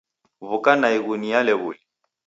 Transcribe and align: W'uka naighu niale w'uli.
W'uka 0.45 0.71
naighu 0.81 1.13
niale 1.21 1.53
w'uli. 1.61 1.81